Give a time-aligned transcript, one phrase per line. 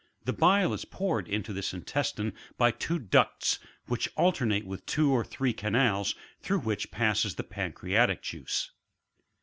[0.25, 5.23] The bile is poured into this intestine by two ducts, which alternate with two or
[5.23, 8.71] three canals, through which passes the pancreatic juice.